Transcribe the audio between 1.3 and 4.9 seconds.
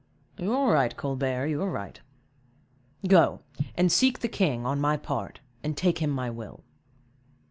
you are right; go, and seek the king, on